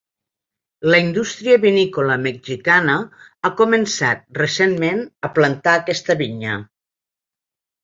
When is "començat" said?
3.61-4.25